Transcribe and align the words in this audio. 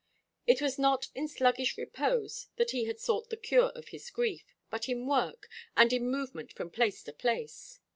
It 0.47 0.63
was 0.63 0.79
not 0.79 1.09
in 1.13 1.27
sluggish 1.27 1.77
repose 1.77 2.47
that 2.55 2.71
he 2.71 2.85
had 2.85 2.99
sought 2.99 3.29
the 3.29 3.37
cure 3.37 3.71
for 3.75 3.87
his 3.87 4.09
grief, 4.09 4.55
but 4.71 4.89
in 4.89 5.05
work, 5.05 5.47
and 5.77 5.93
in 5.93 6.09
movement 6.09 6.53
from 6.53 6.71
place 6.71 7.03
to 7.03 7.13
place. 7.13 7.79